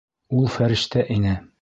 [0.39, 1.41] Ул фәрештә ине!